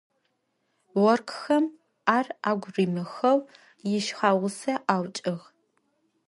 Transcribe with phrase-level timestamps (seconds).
[1.09, 1.65] Оркъхэм
[2.15, 3.39] ар агу римыхьэу
[3.97, 5.45] ишъхьагъусэ аукӏыгъ.